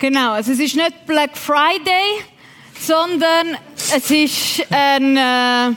[0.00, 2.22] Genau, also es ist nicht Black Friday,
[2.80, 3.58] sondern
[3.94, 5.74] es ist ein äh,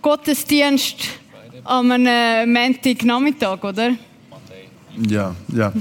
[0.00, 0.96] Gottesdienst
[1.64, 3.90] am einem Montagnachmittag, oder?
[5.08, 5.72] Yeah, yeah.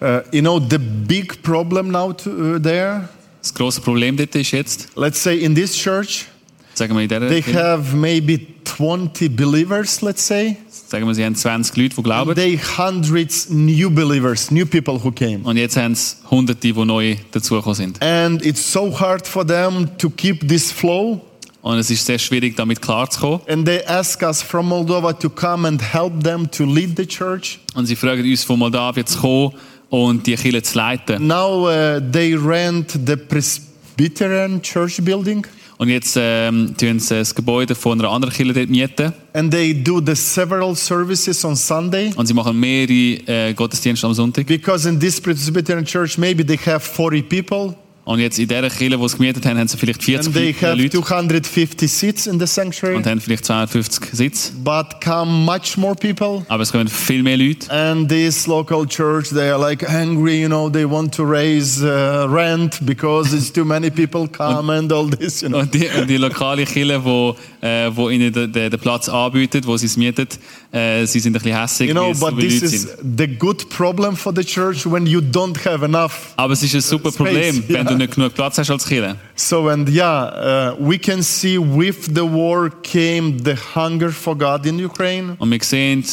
[0.00, 3.08] Uh, you know, the big problem now to, uh, there,
[3.40, 6.26] Das grosse Problem dort ist jetzt, let's say in this church,
[6.74, 10.56] sagen wir in dieser they Kirche, have maybe 20 believers, let's say.
[10.70, 12.34] sagen wir, sie haben 20 Leute, die glauben.
[12.34, 15.40] They hundreds new believers, new people who came.
[15.44, 18.02] Und jetzt haben sie Hunderte, die neu dazugekommen sind.
[18.02, 21.20] And it's so hard for them to keep this flow.
[21.60, 23.40] Und es ist sehr schwierig, damit klarzukommen.
[23.48, 27.58] And they ask us from Moldova to come and help them to lead the church.
[27.74, 29.52] Und sie fragen uns von Moldawien zu kommen
[29.90, 31.26] und die Kirche zu leiten.
[31.26, 35.46] Now uh, they rent the Presbyterian church building
[35.78, 39.12] Und jetzt ähm, tun sie das Gebäude von einer anderen Kirche dort mieten.
[39.32, 42.12] and they do the several services on Sunday.
[42.16, 44.46] Und sie machen mehrere äh, Gottesdienste am Sonntag.
[44.46, 47.74] Because in this Presbyterian church, maybe they have 40 people
[48.08, 50.54] Und jetzt in dieser Kirche, die sie gemietet haben, haben sie vielleicht 40 and they
[50.54, 52.96] have Leute 250 seats in the sanctuary.
[52.96, 54.52] und haben vielleicht 250 Sitze.
[54.64, 56.42] But come much more people.
[56.48, 57.70] Aber es kommen viel mehr Leute.
[57.70, 62.26] And this local church, they are like angry, you know, they want to raise uh,
[62.30, 65.58] rent because it's too many people come and all this, you know.
[65.58, 69.76] Und die, und die lokale Kirche, wo, äh, wo ihnen den, den, Platz anbietet, wo
[69.76, 70.28] sie es mieten,
[70.70, 72.88] äh, sie sind ein bisschen hässlich, You know, weil es so but this Leute is
[73.16, 76.34] the good problem for the church when you don't have enough.
[76.36, 79.16] Aber es ist ein super Space, Problem, wenn du nicht genug Platz hast als Kirche.
[79.34, 84.66] So, and yeah, uh, we can see with the war came the hunger for God
[84.66, 85.36] in Ukraine.
[85.38, 86.04] Und wir sehen,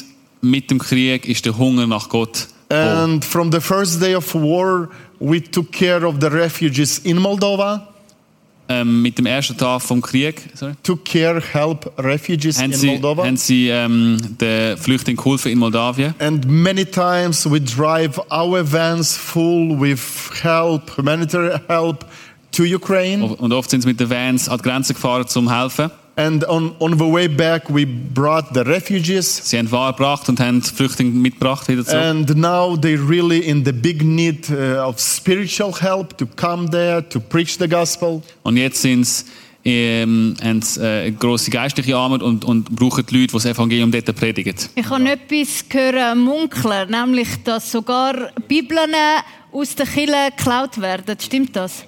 [0.41, 2.47] mit dem Krieg ist der Hunger nach Gott.
[2.69, 4.89] And from the first day of war,
[5.19, 7.87] we took care of the refugees in Moldova,
[8.67, 12.87] Ähm, mit dem ersten Tag vom Krieg sorry, took care, help refugees haben in sie,
[12.87, 13.23] Moldova.
[13.23, 16.15] haben sie ähm, den Flüchtlingen geholfen in Moldawien.
[16.17, 20.01] And many times we drive our vans full with
[20.41, 22.05] help, humanitarian help
[22.53, 23.23] to Ukraine.
[23.23, 25.91] Und oft sind sie mit den Vans an die Grenze gefahren, um zu helfen.
[26.17, 29.41] And on, on the way back, we brought the refugees.
[29.43, 32.01] Sie haben Waren gebracht und haben Flüchtlinge mitgebracht wieder zurück.
[32.01, 37.07] And now they're really in the big need uh, of spiritual help to come there,
[37.09, 38.21] to preach the gospel.
[38.43, 39.25] Und jetzt sind sie,
[39.65, 43.91] ähm, haben sie äh, grosse geistliche Armut und, und brauchen die Leute, die das Evangelium
[43.91, 44.55] dort predigen.
[44.73, 48.95] Ich habe etwas gehört, munkeln, nämlich, dass sogar Bibeln
[49.51, 51.17] aus der Kirche geklaut werden.
[51.19, 51.83] Stimmt das?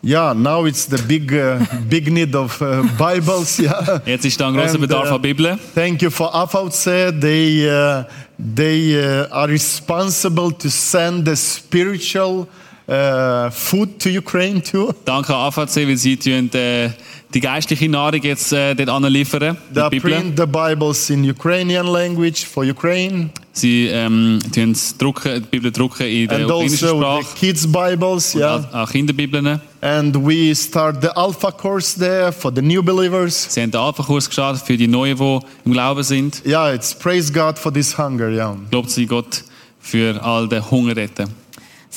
[0.00, 1.58] Yeah, now it's the big, uh,
[1.88, 3.58] big need of uh, Bibles.
[3.58, 4.00] Yeah.
[4.06, 5.58] Jetzt ist da ein grosser And, Bedarf uh, an Bibeln.
[5.74, 6.84] Thank you for Afauce.
[6.84, 8.04] They, uh,
[8.38, 12.48] they uh, are responsible to send the spiritual
[12.88, 14.92] uh, food to Ukraine too.
[15.04, 16.90] Danke an AVC, weil sie tun, äh,
[17.34, 19.56] die geistliche Nahrung jetzt äh, dort anliefern.
[19.74, 25.72] They print the Bibles in Ukrainian language for Ukraine, Sie ähm, tun drucken, die Bibel
[25.72, 27.24] drucken in der and ukrainischen also Sprache.
[27.24, 28.34] the kids' Bibles.
[28.34, 29.60] Yeah, auch- Kinderbibeln.
[29.80, 33.46] and we start the Alpha course there for the new believers.
[33.52, 36.42] Sie haben den Alpha-Kurs gestartet für die Neuen, die im Glauben sind.
[36.46, 38.28] Yeah, it's praise God for this hunger.
[38.30, 38.56] Yeah.
[38.70, 39.44] Lobt sei Gott
[39.80, 41.28] für all den Hunger dort.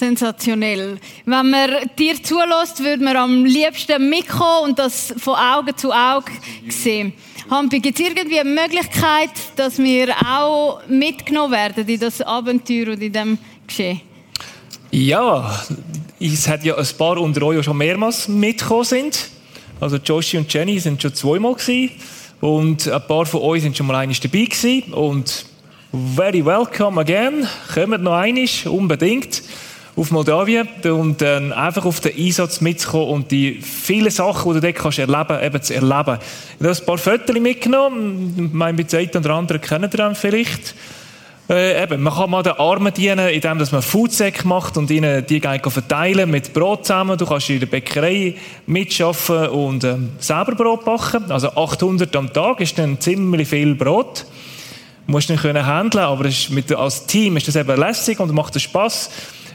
[0.01, 0.97] Sensationell.
[1.25, 6.31] Wenn man dir zulässt, würde man am liebsten mitkommen und das von Auge zu Auge
[6.69, 7.13] sehen.
[7.51, 13.01] Hampi, gibt es irgendwie eine Möglichkeit, dass wir auch mitgenommen werden in das Abenteuer und
[13.03, 13.37] in dem
[13.67, 14.01] Geschehen?
[14.89, 15.63] Ja,
[16.19, 19.29] es hat ja ein paar unter euch schon mehrmals mitgekommen sind.
[19.79, 21.91] Also Joshi und Jenny sind schon zweimal gewesen.
[22.39, 24.93] Und ein paar von euch sind schon mal einmal dabei gewesen.
[24.93, 25.45] Und
[26.15, 27.47] very welcome again.
[27.71, 29.43] Kommt noch einmal, unbedingt,
[29.95, 30.67] auf Moldawien.
[30.83, 34.99] Und dann einfach auf den Einsatz mitzukommen und die vielen Sachen, die du dort kannst
[34.99, 36.17] erleben, eben zu erleben.
[36.59, 38.47] Ich habe ein paar Fotos mitgenommen.
[38.47, 40.75] Ich meine, mit einem oder anderen kennt ihr dann vielleicht.
[41.51, 45.41] Äh, eben, man kann mal den Armen dienen, indem man Foodsack macht und ihnen die
[45.41, 47.17] gleich verteilen mit Brot zusammen.
[47.17, 48.35] Du kannst in der Bäckerei
[48.67, 51.29] mitschaffen und ähm, selber Brot backen.
[51.29, 54.25] Also 800 am Tag ist dann ziemlich viel Brot.
[55.05, 58.57] Du musst nicht können handeln, aber mit, als Team ist das eben lässig und macht
[58.57, 59.09] Spaß.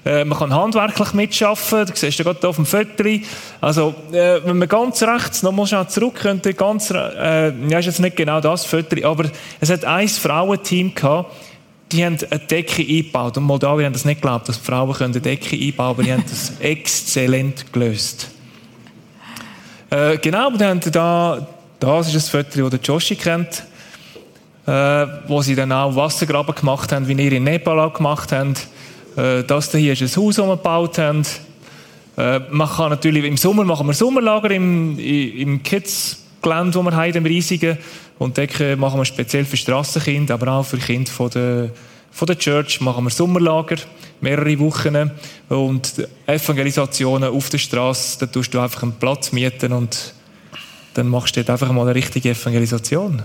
[0.07, 1.85] Äh, man kann handwerklich mitschaffen.
[1.85, 3.05] Du siehst ja gerade hier auf dem Foto.
[3.61, 7.87] Also, äh, wenn man ganz rechts, noch mal schnell zurück könnte, ganz, äh, ja, ist
[7.87, 9.25] jetzt nicht genau das Foto, aber
[9.59, 11.35] es hat ein Frauenteam gehabt,
[11.91, 13.37] die haben eine Decke eingebaut.
[13.37, 16.13] Und Moldawien haben das nicht geglaubt, dass Frauen können eine Decke einbauen können, aber die
[16.13, 18.31] haben das exzellent gelöst.
[19.91, 21.49] Äh, genau, und die haben da,
[21.81, 23.65] das ist ein Foto, das Joshi kennt,
[24.67, 24.71] äh,
[25.27, 28.69] wo sie dann auch Wassergraben gemacht haben, wie ihr in Nepal auch gemacht habt.
[29.17, 31.23] Äh, das hier ist ein Haus, das wir gebaut haben.
[32.17, 37.15] Äh, man kann natürlich, im Sommer machen wir Sommerlager im, im Kids-Gelände, das wir haben,
[37.15, 37.79] im riesigen.
[38.19, 41.71] Und dort äh, machen wir speziell für Strassenkinder, aber auch für Kinder von der,
[42.11, 43.77] von der Church machen wir Sommerlager,
[44.21, 45.11] mehrere Wochen.
[45.49, 50.15] Und Evangelisationen auf der Straße, da tust du einfach einen Platz mieten und
[50.95, 53.23] dann machst du dort einfach mal eine richtige Evangelisation.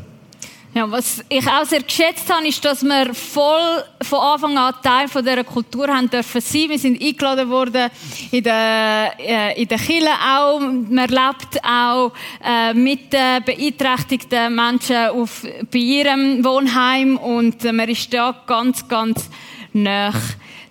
[0.74, 5.10] Ja, was ich auch sehr geschätzt habe, ist, dass wir voll von Anfang an Teil
[5.10, 6.70] von dieser Kultur haben dürfen sein.
[6.70, 7.90] Wir sind eingeladen worden
[8.32, 10.62] in der, äh, in der Kirche auch.
[10.62, 18.14] Man lebt auch äh, mit den beeinträchtigten Menschen auf, bei ihrem Wohnheim und man ist
[18.14, 19.30] da ganz, ganz
[19.74, 20.14] nah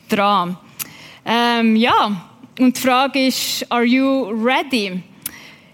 [0.09, 0.57] dran.
[1.27, 2.23] Ähm, ja,
[2.59, 5.03] und die Frage ist, are you ready?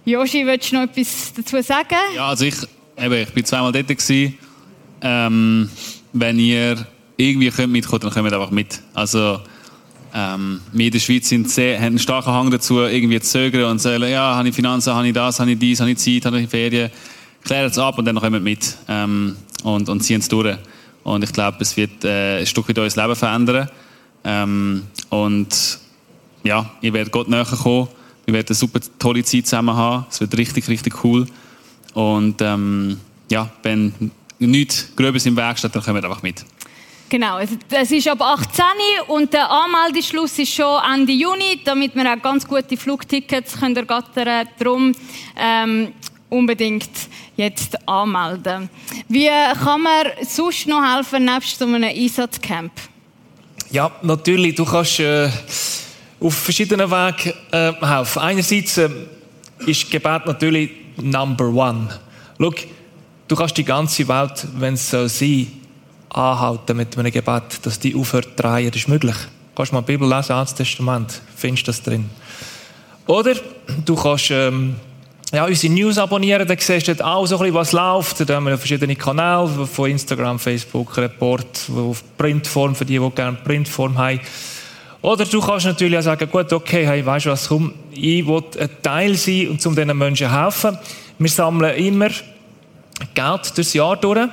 [0.04, 1.96] Joshi, willst du noch etwas dazu sagen?
[2.16, 2.56] Ja, also ich,
[2.98, 4.34] eben, ich bin zweimal dort gewesen.
[5.00, 5.68] Ähm,
[6.12, 8.80] wenn ihr irgendwie könnt mitkommen, dann kommt einfach mit.
[8.94, 9.40] Also,
[10.14, 13.70] ähm, wir in der Schweiz sind sehr, haben einen starken Hang dazu, irgendwie zu zögern
[13.70, 15.98] und zu sagen, ja, habe ich Finanzen, habe ich das, habe ich dies, habe ich
[15.98, 16.90] Zeit, habe ich Ferien.
[17.44, 18.76] Klärt es ab und dann kommt wir mit.
[18.88, 20.56] Ähm, und, und ziehen es durch.
[21.04, 23.70] Und ich glaube, es wird äh, ein Stück weit unser Leben verändern.
[24.24, 25.78] Ähm, und
[26.42, 27.88] ja, ihr werdet Gott näher kommen.
[28.24, 30.06] Wir werden eine super tolle Zeit zusammen haben.
[30.10, 31.26] Es wird richtig, richtig cool.
[31.96, 36.44] Und ähm, ja, wenn nichts Gröbes im Weg steht, dann kommen wir einfach mit.
[37.08, 38.64] Genau, es- ist ab 18
[39.08, 44.46] und der Anmeldeschluss ist schon Ende Juni, damit wir auch ganz gute Flugtickets können ergattern
[44.58, 44.92] Darum
[45.36, 45.92] ähm,
[46.28, 46.90] unbedingt
[47.36, 48.68] jetzt anmelden.
[49.08, 49.30] Wie
[49.64, 52.72] kann man sonst noch helfen, nebst einem Einsatzcamp?
[53.70, 54.54] Ja, natürlich.
[54.54, 55.30] Du kannst äh,
[56.20, 58.18] auf verschiedenen Wegen äh, helfen.
[58.20, 58.90] Einerseits äh,
[59.64, 60.70] ist Gebet natürlich
[61.02, 61.88] Number One.
[62.38, 62.52] Schau,
[63.28, 65.48] du kannst die ganze Welt, wenn es so sein
[66.10, 68.70] anhalten mit einem Gebet, dass die aufhört zu drehen.
[68.70, 69.16] Das ist möglich.
[69.16, 72.08] Du kannst mal die Bibel lesen, Altes Testament, findest das drin.
[73.06, 73.34] Oder
[73.84, 74.76] du kannst ähm,
[75.32, 78.28] ja, unsere News abonnieren, dann siehst du auch so ein bisschen, was läuft.
[78.28, 83.36] Da haben wir verschiedene Kanäle von Instagram, Facebook, Report, auf Printform, für die, die gerne
[83.42, 84.20] Printform haben.
[85.02, 88.42] Oder du kannst natürlich auch sagen, gut, okay, hey, weißt du was, komm, ich will
[88.58, 90.78] ein Teil sein und um diesen Menschen helfen.
[91.18, 92.08] Wir sammeln immer
[93.14, 94.28] Geld durchs Jahr durch,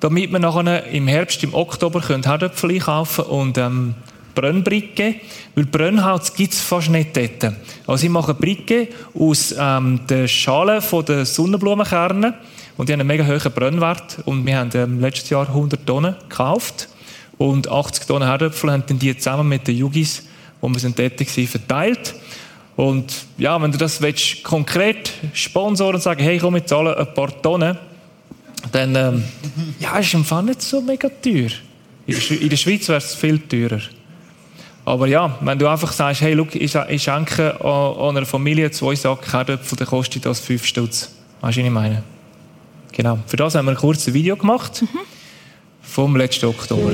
[0.00, 3.94] damit wir nachher im Herbst, im Oktober können Herdöpfel einkaufen und ähm,
[4.34, 5.16] Brennbricke,
[5.54, 7.54] weil Brennholz gibt es fast nicht dort.
[7.86, 8.88] Also ich mache Bricke
[9.18, 12.34] aus ähm, den Schalen von den Sonnenblumenkernen
[12.76, 16.14] und die haben einen mega hohen Brennwert und wir haben ähm, letztes Jahr 100 Tonnen
[16.28, 16.88] gekauft
[17.38, 20.24] und 80 Tonnen Herdöpfel haben dann die zusammen mit den Jugis,
[20.60, 22.14] wo wir sind dort waren, verteilt.
[22.76, 27.14] Und ja, wenn du das willst, konkret sponsoren und sagen, hey, komm, wir zahlen ein
[27.14, 27.78] paar Tonnen,
[28.72, 29.24] dann ähm,
[29.80, 31.50] ja, ist im Fall nicht so mega teuer.
[32.06, 33.80] In der, in der Schweiz wäre es viel teurer.
[34.84, 38.94] Aber ja, wenn du einfach sagst, hey, look, ich, ich schenke an, einer Familie zwei
[38.94, 41.10] Sachen Herdöpfel, dann kostet das fünf Stutz.
[41.40, 42.02] Weißt du, was ich meine?
[42.92, 43.18] Genau.
[43.26, 44.82] Für das haben wir ein kurzes Video gemacht.
[44.82, 45.17] Mhm.
[46.06, 46.92] Letzten Oktober.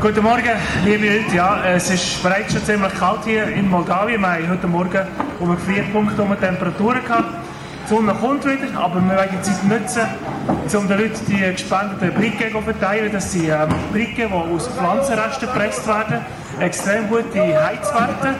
[0.00, 0.42] Guten Morgen,
[0.84, 1.34] liebe Leute.
[1.34, 4.20] Ja, es ist bereits schon ziemlich kalt hier in Moldawien.
[4.20, 7.34] Wir heute Morgen um 4 Punkte um Temperaturen gehabt.
[7.84, 10.02] Die Sonne kommt wieder, aber wir die Zeit nutzen,
[10.74, 13.12] um den Leuten die gespendeten Bricken zu verteilen.
[13.12, 16.20] Das sind ähm, Bricken, die aus Pflanzenresten gepresst werden.
[16.60, 18.36] Extrem gute Heizwerte.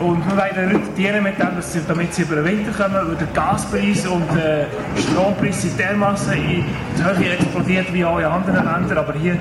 [0.00, 2.70] Und wir wollen den Leuten dienen mit dem, dass sie, damit sie über den Winter
[2.70, 6.64] kommen, weil der Gaspreis und der Strompreis sind dermaßen in
[6.96, 8.98] die Höhe explodiert wie auch in anderen Ländern.
[8.98, 9.36] Aber hier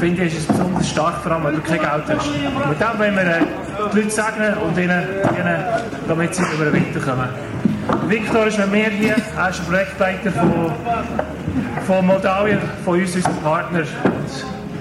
[0.00, 2.28] finde ich, ist es besonders stark, vor allem, weil du kein Geld hast.
[2.68, 3.40] Mit dem wollen wir äh,
[3.88, 5.02] die Leute segnen und ihnen
[5.34, 5.56] dienen,
[6.08, 7.28] damit sie über den Winter kommen.
[8.08, 10.72] Viktor ist mit mir hier, er ist Projektleiter von,
[11.86, 13.84] von Moldawien, von uns, unserem Partner.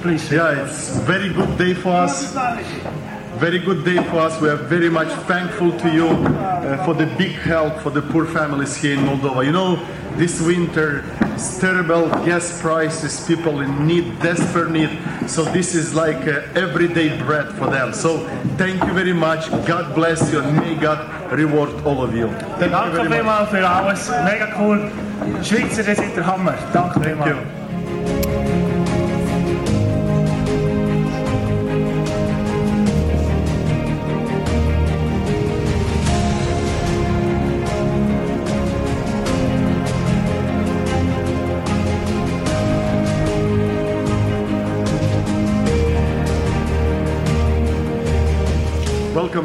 [0.01, 0.33] Please.
[0.33, 2.33] Yeah, it's a very good day for us.
[3.39, 4.39] very good day for us.
[4.41, 8.25] We are very much thankful to you uh, for the big help for the poor
[8.25, 9.45] families here in Moldova.
[9.45, 9.79] You know,
[10.15, 11.03] this winter
[11.59, 14.89] terrible gas prices, people in need, desperate need.
[15.27, 17.93] So this is like uh, everyday bread for them.
[17.93, 18.27] So
[18.57, 19.49] thank you very much.
[19.65, 20.99] God bless you and may God
[21.31, 22.27] reward all of you.
[22.59, 23.49] Thank Danke you very much.
[23.49, 24.09] für alles.
[24.23, 24.79] Mega cool.
[25.43, 26.55] Schweizer, ihr seid der Hammer.
[26.73, 27.58] Danke vielmals.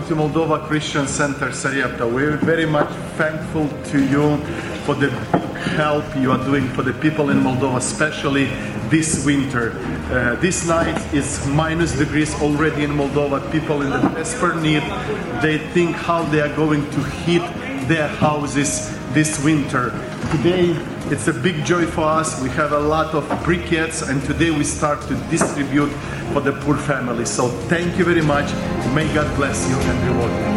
[0.09, 2.05] To Moldova Christian Center Sariepta.
[2.13, 4.37] We're very much thankful to you
[4.85, 5.09] for the
[5.77, 8.45] help you are doing for the people in Moldova, especially
[8.91, 9.73] this winter.
[10.11, 13.51] Uh, this night is minus degrees already in Moldova.
[13.51, 14.83] People in the desperate need,
[15.41, 17.43] they think how they are going to heat
[17.89, 19.91] their houses this winter.
[20.33, 20.73] Today,
[21.13, 22.43] it's a big joy for us.
[22.43, 25.91] We have a lot of briquettes, and today we start to distribute
[26.33, 27.31] for the poor families.
[27.31, 28.53] So thank you very much.
[28.93, 30.54] May God bless you and reward you.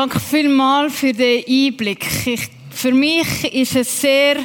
[0.00, 2.06] Danke vielmals für den Einblick.
[2.24, 4.36] Ich, für mich ist es sehr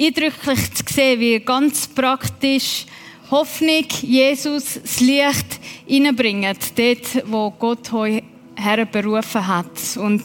[0.00, 2.86] eindrücklich zu sehen, wie ganz praktisch
[3.30, 8.22] Hoffnung, Jesus, das Licht hineinbringt, dort, wo Gott euch
[8.56, 9.98] herberufen hat.
[9.98, 10.22] Und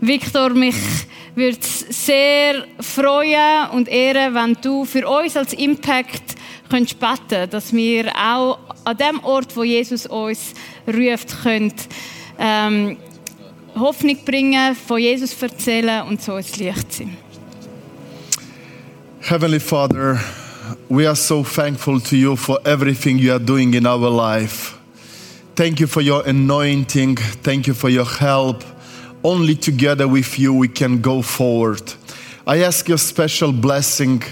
[0.00, 0.76] Victor, mich
[1.34, 6.36] würde es sehr freuen und ehren, wenn du für uns als Impact
[6.70, 10.54] könntest beten, dass wir auch an dem Ort, wo Jesus uns
[10.86, 11.74] ruft, können,
[12.38, 12.96] ähm,
[13.74, 17.16] Hoffnung bringen, von Jesus erzählen und so Licht sein.
[19.20, 20.20] Heavenly Father,
[20.88, 24.74] we are so thankful to you for everything you are doing in our life.
[25.54, 27.16] Thank you for your anointing.
[27.42, 28.62] Thank you for your help.
[29.22, 31.94] Only together with you we can go forward.
[32.46, 34.22] I ask your special blessing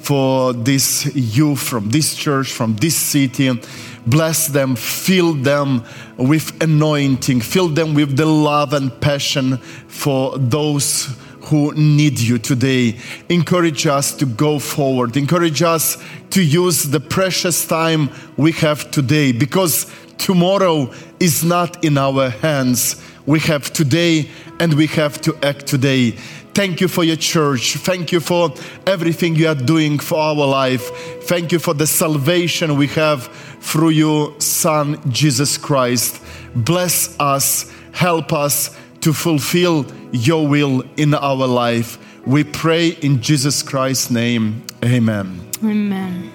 [0.00, 3.60] for this youth from this church, from this city.
[4.06, 5.84] Bless them, fill them
[6.16, 12.96] with anointing, fill them with the love and passion for those who need you today.
[13.28, 15.16] Encourage us to go forward.
[15.16, 15.96] Encourage us
[16.30, 23.02] to use the precious time we have today because tomorrow is not in our hands.
[23.26, 24.30] We have today
[24.60, 26.16] and we have to act today.
[26.52, 27.76] Thank you for your church.
[27.76, 28.52] Thank you for
[28.86, 30.90] everything you are doing for our life.
[31.24, 33.28] Thank you for the salvation we have
[33.60, 36.20] through your Son, Jesus Christ.
[36.54, 41.98] Bless us, help us to fulfill your will in our life.
[42.26, 44.62] We pray in Jesus Christ's name.
[44.82, 45.40] Amen.
[45.62, 46.32] Amen.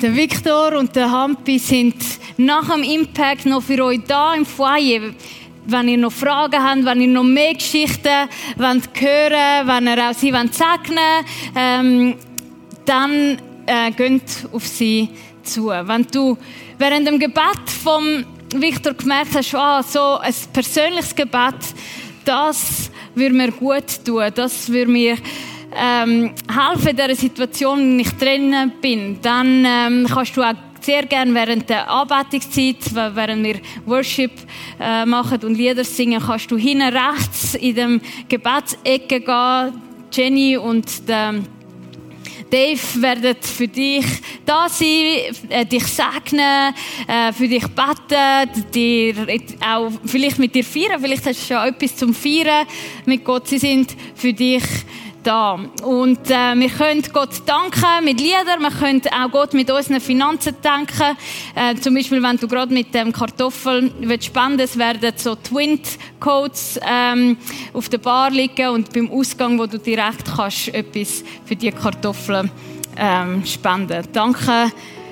[0.00, 1.94] Der Viktor und der Hampi sind
[2.36, 5.12] nach dem Impact noch für euch da im Foyer.
[5.66, 10.14] Wenn ihr noch Fragen habt, wenn ihr noch mehr Geschichten wollt hören wenn ihr auch
[10.14, 11.24] sie wollt segnen
[11.56, 12.14] ähm,
[12.84, 15.08] dann äh, geht auf sie
[15.42, 15.68] zu.
[15.68, 16.36] Wenn du
[16.78, 21.54] während dem Gebet vom Viktor gemerkt hast, ah, so ein persönliches Gebet,
[22.24, 25.16] das würde mir gut tun, das würde mir
[25.76, 30.54] ähm, helfen in dieser Situation, in der ich drin bin, dann ähm, kannst du auch
[30.84, 34.32] sehr gerne während der Anbetungszeit, während wir Worship
[34.78, 39.80] äh, machen und Lieder singen, kannst du hinten rechts in dem Gebetsecke gehen.
[40.12, 41.34] Jenny und der
[42.50, 44.04] Dave werden für dich
[44.46, 46.72] da sein, äh, dich segnen,
[47.08, 49.14] äh, für dich beten, dir
[49.66, 51.00] auch vielleicht mit dir feiern.
[51.00, 52.66] Vielleicht hast du schon etwas zum Feiern
[53.06, 53.48] mit Gott.
[53.48, 54.62] Sie sind für dich
[55.24, 55.58] da.
[55.82, 60.54] Und äh, wir können Gott danken mit Liedern, wir können auch Gott mit unseren Finanzen
[60.62, 61.16] danken.
[61.54, 66.80] Äh, zum Beispiel, wenn du gerade mit dem Kartoffeln willst spenden es werden so Twint-Codes
[66.86, 67.36] ähm,
[67.72, 72.50] auf der Bar liegen und beim Ausgang, wo du direkt kannst, etwas für die Kartoffeln
[72.96, 74.06] ähm, spenden.
[74.12, 74.70] Danke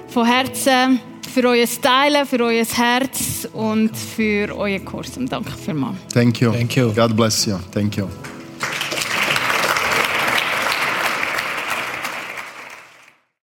[0.08, 1.00] von Herzen
[1.32, 5.12] für euer Teilen, für euer Herz und für euer Kurs.
[5.16, 5.96] Danke vielmals.
[6.12, 6.52] Thank you.
[6.52, 6.92] Thank you.
[6.92, 7.58] God bless you.
[7.72, 8.08] Thank you.